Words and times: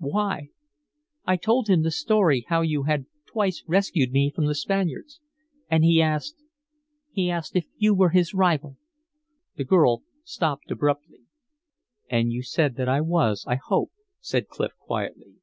"Why?" 0.00 0.50
"I 1.26 1.34
told 1.36 1.66
him 1.66 1.82
the 1.82 1.90
story, 1.90 2.44
how 2.46 2.60
you 2.60 2.84
had 2.84 3.06
twice 3.26 3.64
rescued 3.66 4.12
me 4.12 4.30
from 4.32 4.46
the 4.46 4.54
Spaniards. 4.54 5.18
And 5.68 5.82
he 5.82 6.00
asked 6.00 6.36
he 7.10 7.28
asked 7.32 7.56
if 7.56 7.64
you 7.78 7.96
were 7.96 8.10
his 8.10 8.32
rival." 8.32 8.76
The 9.56 9.64
girl 9.64 10.04
stepped 10.22 10.70
abruptly. 10.70 11.22
"And 12.08 12.30
you 12.32 12.44
said 12.44 12.76
that 12.76 12.88
I 12.88 13.00
was, 13.00 13.44
I 13.48 13.56
hope," 13.56 13.90
said 14.20 14.46
Clif, 14.46 14.70
quietly. 14.78 15.34